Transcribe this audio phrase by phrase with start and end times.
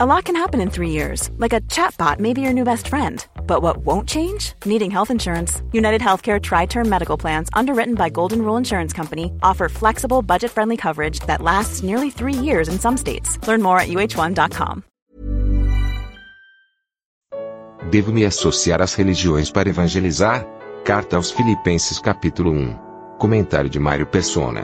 [0.00, 2.86] A lot can happen in three years, like a chatbot may be your new best
[2.86, 3.26] friend.
[3.48, 4.52] But what won't change?
[4.64, 5.60] Needing health insurance.
[5.72, 10.52] United Healthcare Tri Term Medical Plans, underwritten by Golden Rule Insurance Company, offer flexible, budget
[10.52, 13.44] friendly coverage that lasts nearly three years in some states.
[13.48, 14.84] Learn more at uh1.com.
[17.90, 20.46] Devo me associar às religiões para evangelizar?
[20.84, 23.18] Carta aos Filipenses, capítulo 1.
[23.18, 24.62] Comentário de Mário Persona.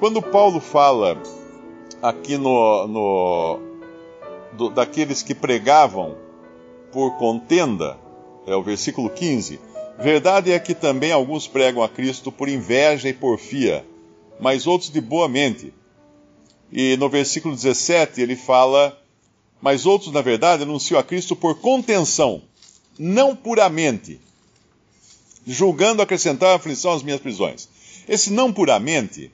[0.00, 1.22] Quando Paulo fala
[2.02, 3.73] aqui no, no
[4.56, 6.16] do, daqueles que pregavam
[6.92, 7.98] por contenda,
[8.46, 9.60] é o versículo 15.
[9.98, 13.84] Verdade é que também alguns pregam a Cristo por inveja e porfia,
[14.40, 15.72] mas outros de boa mente.
[16.72, 18.98] E no versículo 17 ele fala:
[19.60, 22.42] Mas outros, na verdade, anunciam a Cristo por contenção,
[22.98, 24.20] não puramente,
[25.46, 27.68] julgando acrescentar aflição às minhas prisões.
[28.08, 29.30] Esse não puramente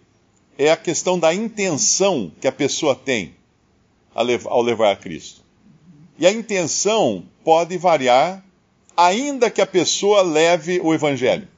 [0.59, 3.35] é a questão da intenção que a pessoa tem
[4.15, 5.43] ao levar a Cristo.
[6.19, 8.45] E a intenção pode variar,
[8.97, 11.49] ainda que a pessoa leve o Evangelho.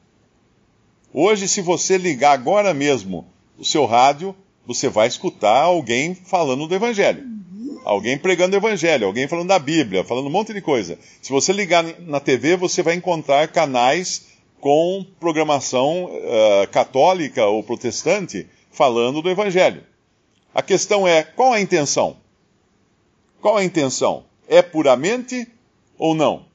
[1.13, 6.73] Hoje, se você ligar agora mesmo o seu rádio, você vai escutar alguém falando do
[6.73, 7.23] Evangelho.
[7.83, 10.97] Alguém pregando o Evangelho, alguém falando da Bíblia, falando um monte de coisa.
[11.21, 14.27] Se você ligar na TV, você vai encontrar canais
[14.61, 19.83] com programação uh, católica ou protestante falando do Evangelho.
[20.55, 22.22] A questão é: qual a intenção?
[23.43, 24.23] Qual a intenção?
[24.47, 25.45] É puramente
[25.97, 26.45] ou não?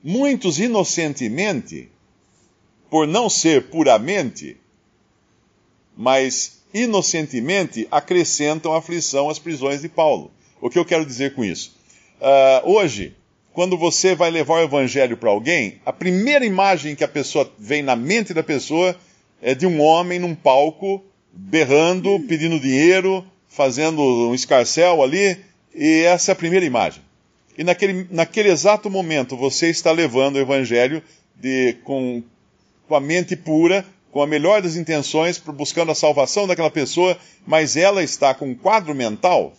[0.00, 1.88] Muitos inocentemente,
[2.88, 4.56] por não ser puramente,
[5.96, 10.30] mas inocentemente acrescentam aflição às prisões de Paulo.
[10.60, 11.76] O que eu quero dizer com isso?
[12.20, 13.16] Uh, hoje,
[13.52, 17.82] quando você vai levar o evangelho para alguém, a primeira imagem que a pessoa vem
[17.82, 18.94] na mente da pessoa
[19.42, 25.47] é de um homem num palco, berrando, pedindo dinheiro, fazendo um escarcel ali,
[25.78, 27.00] e essa é a primeira imagem.
[27.56, 31.00] E naquele, naquele exato momento você está levando o evangelho
[31.36, 32.20] de, com,
[32.88, 37.76] com a mente pura, com a melhor das intenções, buscando a salvação daquela pessoa, mas
[37.76, 39.52] ela está com um quadro mental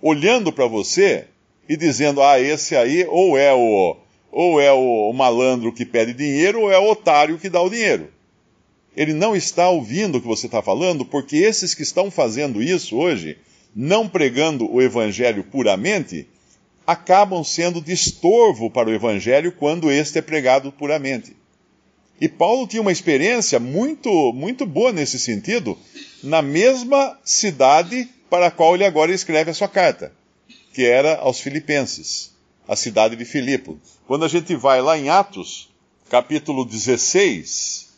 [0.00, 1.26] olhando para você
[1.68, 3.96] e dizendo: ah, esse aí ou é o
[4.32, 8.08] ou é o malandro que pede dinheiro ou é o otário que dá o dinheiro.
[8.96, 12.96] Ele não está ouvindo o que você está falando, porque esses que estão fazendo isso
[12.96, 13.36] hoje
[13.74, 16.28] não pregando o evangelho puramente,
[16.86, 21.36] acabam sendo de estorvo para o evangelho quando este é pregado puramente.
[22.20, 25.78] E Paulo tinha uma experiência muito, muito boa nesse sentido,
[26.22, 30.12] na mesma cidade para a qual ele agora escreve a sua carta,
[30.74, 32.34] que era aos Filipenses,
[32.68, 33.78] a cidade de Filipo.
[34.06, 35.70] Quando a gente vai lá em Atos,
[36.10, 37.88] capítulo 16,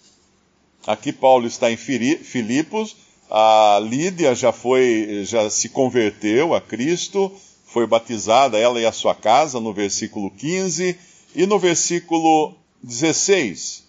[0.87, 2.97] aqui Paulo está em Filipos,
[3.35, 7.33] a Lídia já foi, já se converteu a Cristo,
[7.65, 10.95] foi batizada, ela e a sua casa, no versículo 15,
[11.35, 13.85] e no versículo 16.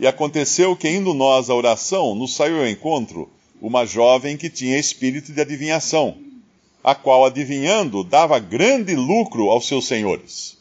[0.00, 4.76] E aconteceu que, indo nós à oração, nos saiu ao encontro uma jovem que tinha
[4.76, 6.16] espírito de adivinhação,
[6.82, 10.58] a qual, adivinhando, dava grande lucro aos seus senhores.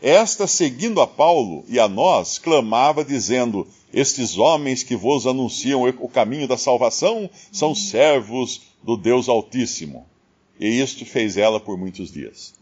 [0.00, 6.06] Esta, seguindo a Paulo e a nós, clamava, dizendo: estes homens que vos anunciam o
[6.06, 10.06] caminho da salvação são servos do Deus Altíssimo.
[10.60, 12.54] E isto fez ela por muitos dias.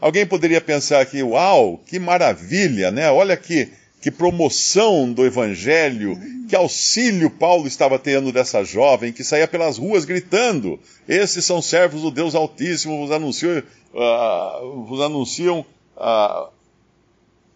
[0.00, 3.08] Alguém poderia pensar aqui, uau, que maravilha, né?
[3.08, 3.70] Olha que,
[4.02, 6.18] que promoção do Evangelho,
[6.48, 12.02] que auxílio Paulo estava tendo dessa jovem que saía pelas ruas gritando: Esses são servos
[12.02, 13.62] do Deus Altíssimo, vos anunciam,
[13.94, 15.64] uh, vos anunciam
[15.96, 16.48] uh,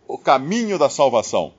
[0.07, 1.58] o caminho da salvação.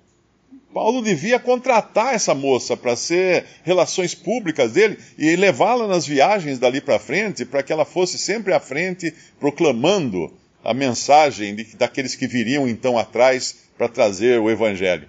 [0.73, 6.79] Paulo devia contratar essa moça para ser relações públicas dele e levá-la nas viagens dali
[6.79, 10.31] para frente, para que ela fosse sempre à frente proclamando
[10.63, 15.07] a mensagem de, daqueles que viriam então atrás para trazer o evangelho.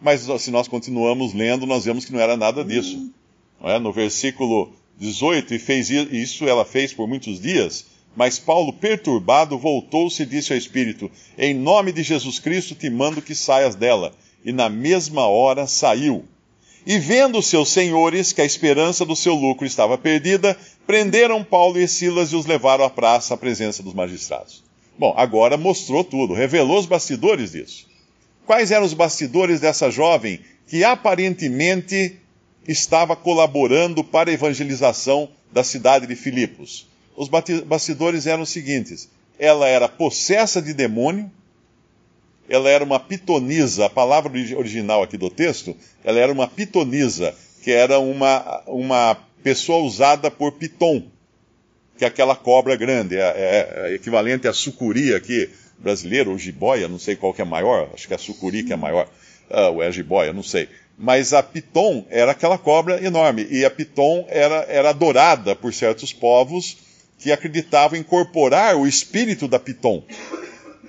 [0.00, 3.10] Mas se nós continuamos lendo, nós vemos que não era nada disso.
[3.62, 3.78] É?
[3.78, 7.86] No versículo 18, e fez isso ela fez por muitos dias,
[8.16, 13.22] mas Paulo, perturbado, voltou-se e disse ao Espírito: Em nome de Jesus Cristo te mando
[13.22, 14.12] que saias dela
[14.46, 16.24] e na mesma hora saiu.
[16.86, 20.56] E vendo seus senhores que a esperança do seu lucro estava perdida,
[20.86, 24.62] prenderam Paulo e Silas e os levaram à praça à presença dos magistrados.
[24.96, 27.88] Bom, agora mostrou tudo, revelou os bastidores disso.
[28.46, 30.38] Quais eram os bastidores dessa jovem
[30.68, 32.16] que aparentemente
[32.68, 36.86] estava colaborando para a evangelização da cidade de Filipos?
[37.16, 39.08] Os bastidores eram os seguintes:
[39.40, 41.28] ela era possessa de demônio,
[42.48, 43.86] ela era uma pitonisa.
[43.86, 49.84] A palavra original aqui do texto, ela era uma pitonisa, que era uma, uma pessoa
[49.84, 51.02] usada por Piton.
[51.98, 55.48] que é aquela cobra grande, é, é, é equivalente à sucuri aqui
[55.78, 58.72] brasileira, ou jiboia, não sei qual que é maior, acho que é a sucuri que
[58.72, 59.06] é maior,
[59.50, 60.68] uh, ou é a jiboia, não sei.
[60.98, 66.12] Mas a piton era aquela cobra enorme, e a piton era, era adorada por certos
[66.12, 66.78] povos
[67.18, 70.02] que acreditavam incorporar o espírito da piton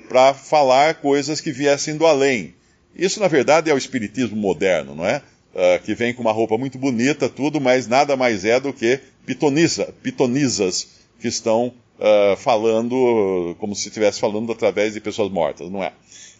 [0.08, 2.56] para falar coisas que viessem do além.
[2.96, 5.22] Isso, na verdade, é o espiritismo moderno, não é?
[5.54, 9.00] Uh, que vem com uma roupa muito bonita, tudo, mas nada mais é do que
[9.26, 10.88] pitonisa, pitonisas
[11.20, 15.94] que estão uh, falando como se estivesse falando através de pessoas mortas, não é?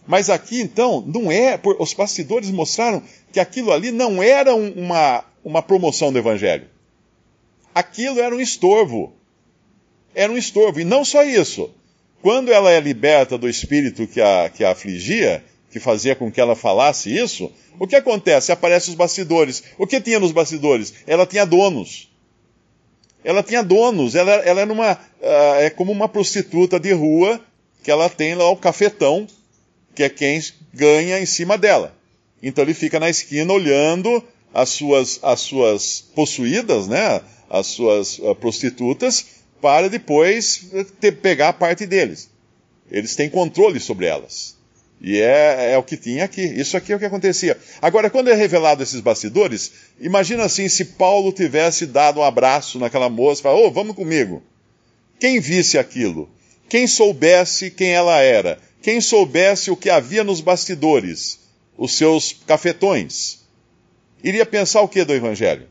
[0.06, 1.60] Mas aqui, então, não é.
[1.78, 6.66] Os bastidores mostraram que aquilo ali não era uma, uma promoção do Evangelho.
[7.74, 9.12] Aquilo era um estorvo.
[10.14, 10.80] Era um estorvo.
[10.80, 11.70] E não só isso.
[12.22, 16.40] Quando ela é liberta do espírito que a, que a afligia, que fazia com que
[16.40, 18.50] ela falasse isso, o que acontece?
[18.50, 19.62] Aparecem os bastidores.
[19.78, 20.92] O que tinha nos bastidores?
[21.06, 22.10] Ela tinha donos.
[23.22, 24.14] Ela tinha donos.
[24.14, 27.40] Ela, ela era uma, uh, é como uma prostituta de rua
[27.82, 29.26] que ela tem lá o cafetão,
[29.94, 30.42] que é quem
[30.74, 31.94] ganha em cima dela.
[32.42, 34.22] Então ele fica na esquina olhando
[34.52, 37.20] as suas, as suas possuídas, né?
[37.48, 40.66] As suas uh, prostitutas, para depois
[41.00, 42.30] ter, pegar a parte deles.
[42.90, 44.56] Eles têm controle sobre elas.
[45.00, 46.42] E é, é, o que tinha aqui.
[46.42, 47.56] Isso aqui é o que acontecia.
[47.80, 53.08] Agora, quando é revelado esses bastidores, imagina assim se Paulo tivesse dado um abraço naquela
[53.08, 54.42] moça falado, ô, oh, vamos comigo.
[55.20, 56.28] Quem visse aquilo,
[56.68, 61.40] quem soubesse quem ela era, quem soubesse o que havia nos bastidores,
[61.76, 63.38] os seus cafetões,
[64.22, 65.68] iria pensar o que do Evangelho?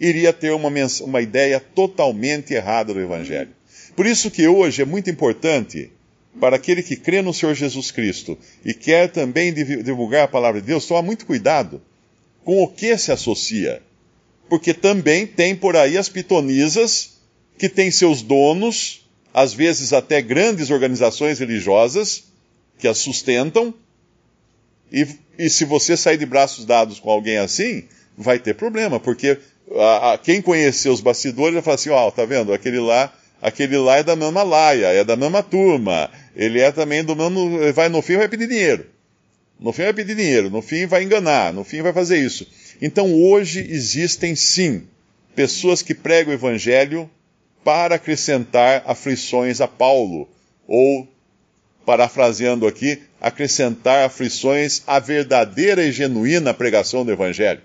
[0.00, 0.70] Iria ter uma,
[1.00, 3.50] uma ideia totalmente errada do Evangelho.
[3.94, 5.90] Por isso que hoje é muito importante
[6.38, 10.66] para aquele que crê no Senhor Jesus Cristo e quer também divulgar a palavra de
[10.66, 11.80] Deus, toma muito cuidado
[12.44, 13.82] com o que se associa.
[14.48, 17.16] Porque também tem por aí as pitonisas
[17.58, 22.24] que têm seus donos, às vezes até grandes organizações religiosas
[22.78, 23.74] que as sustentam.
[24.92, 25.06] E,
[25.38, 27.84] e se você sair de braços dados com alguém assim,
[28.16, 29.38] vai ter problema, porque
[29.74, 32.52] a, a, quem conhecer os bastidores vai falar assim: ó, oh, tá vendo?
[32.52, 37.04] Aquele lá aquele lá é da mesma laia, é da mesma turma, ele é também
[37.04, 37.72] do mesmo.
[37.72, 38.86] Vai, no fim vai pedir dinheiro.
[39.58, 42.46] No fim vai pedir dinheiro, no fim vai enganar, no fim vai fazer isso.
[42.80, 44.86] Então hoje existem sim
[45.34, 47.08] pessoas que pregam o evangelho
[47.64, 50.28] para acrescentar aflições a Paulo,
[50.68, 51.08] ou,
[51.86, 57.62] parafraseando aqui, acrescentar aflições à verdadeira e genuína pregação do evangelho.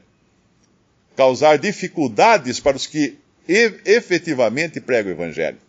[1.21, 3.15] Causar dificuldades para os que
[3.47, 5.59] efetivamente prega o Evangelho.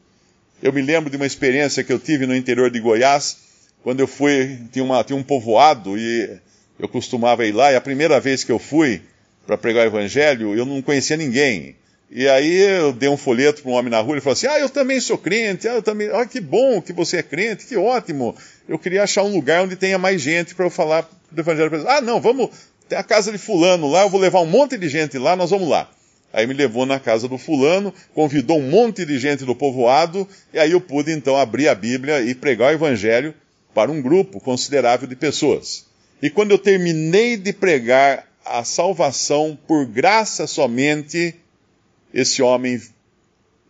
[0.63, 3.37] Eu me lembro de uma experiência que eu tive no interior de Goiás,
[3.83, 6.39] quando eu fui, tinha, uma, tinha um povoado e
[6.79, 9.03] eu costumava ir lá, e a primeira vez que eu fui
[9.47, 11.77] para pregar o Evangelho, eu não conhecia ninguém.
[12.11, 14.59] E aí eu dei um folheto para um homem na rua, ele falou assim: Ah,
[14.59, 16.09] eu também sou crente, ah, eu também.
[16.15, 18.35] Ah, que bom que você é crente, que ótimo.
[18.67, 21.87] Eu queria achar um lugar onde tenha mais gente para eu falar do Evangelho.
[21.87, 22.72] Ah, não, vamos.
[22.93, 25.49] Tem a casa de Fulano lá, eu vou levar um monte de gente lá, nós
[25.49, 25.91] vamos lá.
[26.31, 30.59] Aí me levou na casa do fulano, convidou um monte de gente do povoado, e
[30.59, 33.35] aí eu pude então abrir a Bíblia e pregar o Evangelho
[33.73, 35.87] para um grupo considerável de pessoas.
[36.21, 41.35] E quando eu terminei de pregar a salvação por graça somente,
[42.13, 42.79] esse homem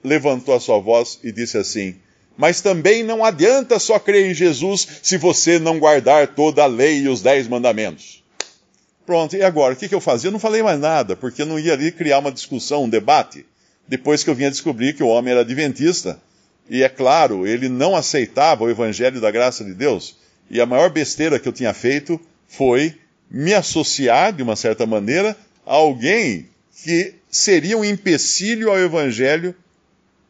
[0.03, 1.95] levantou a sua voz e disse assim:
[2.37, 7.03] Mas também não adianta só crer em Jesus se você não guardar toda a lei
[7.03, 8.22] e os dez mandamentos.
[9.05, 9.75] Pronto, e agora?
[9.75, 10.29] O que, que eu fazia?
[10.29, 13.45] Eu não falei mais nada, porque eu não ia ali criar uma discussão, um debate,
[13.89, 16.21] depois que eu vinha descobrir que o homem era adventista.
[16.71, 20.17] E é claro, ele não aceitava o evangelho da graça de Deus.
[20.49, 22.95] E a maior besteira que eu tinha feito foi
[23.31, 26.49] me associar, de uma certa maneira, a alguém
[26.85, 29.55] que seria um empecilho ao evangelho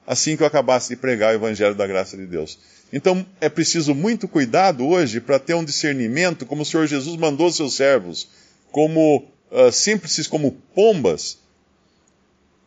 [0.06, 2.58] assim que eu acabasse de pregar o evangelho da graça de Deus.
[2.92, 7.50] Então é preciso muito cuidado hoje para ter um discernimento, como o Senhor Jesus mandou
[7.50, 8.28] seus servos
[8.72, 11.38] como uh, simples como pombas,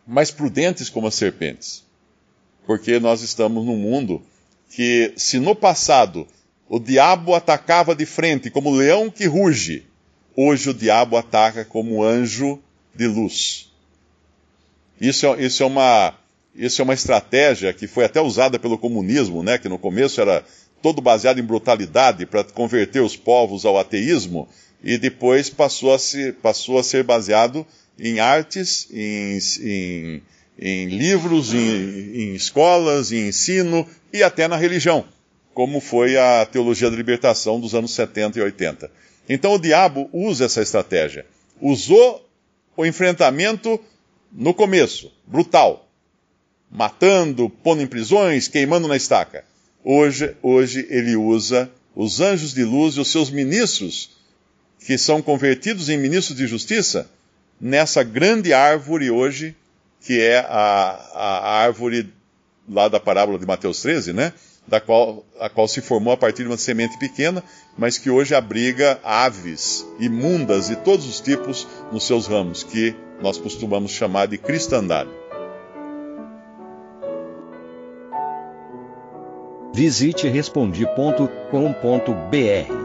[0.08, 1.84] mas prudentes como as serpentes.
[2.66, 4.22] Porque nós estamos num mundo
[4.70, 6.28] que, se no passado
[6.70, 9.86] o diabo atacava de frente como leão que ruge,
[10.36, 12.60] hoje o diabo ataca como anjo
[12.94, 13.72] de luz.
[15.00, 16.14] Isso é, isso é, uma,
[16.56, 20.44] isso é uma estratégia que foi até usada pelo comunismo, né, que no começo era
[20.82, 24.48] todo baseado em brutalidade para converter os povos ao ateísmo,
[24.86, 25.98] e depois passou a,
[26.44, 27.66] passou a ser baseado
[28.00, 30.22] em artes, em, em,
[30.60, 35.04] em livros, em, em escolas, em ensino e até na religião,
[35.56, 38.92] como foi a teologia da libertação dos anos 70 e 80.
[39.28, 41.26] Então o diabo usa essa estratégia.
[41.60, 42.30] Usou
[42.78, 43.80] o enfrentamento
[44.32, 45.90] no começo, brutal.
[46.70, 49.46] matando, pondo em prisões, queimando na estaca.
[49.84, 54.15] Hoje, hoje ele usa os anjos de luz e os seus ministros,
[54.86, 57.10] que são convertidos em ministros de justiça,
[57.60, 59.56] nessa grande árvore hoje,
[60.00, 62.14] que é a, a árvore
[62.70, 64.32] lá da parábola de Mateus 13, né?
[64.68, 67.44] Da qual, a qual se formou a partir de uma semente pequena,
[67.78, 73.38] mas que hoje abriga aves imundas de todos os tipos nos seus ramos, que nós
[73.38, 75.10] costumamos chamar de cristandade.
[79.74, 82.85] Visite respondi.com.br.